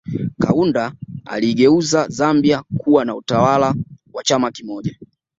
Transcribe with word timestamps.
Kaunda 0.37 0.93
aliigeuza 1.25 2.07
Zambia 2.07 2.63
kuwa 2.77 3.05
na 3.05 3.15
utawala 3.15 3.75
wa 4.13 4.23
chama 4.23 4.51
kimoja 4.51 4.95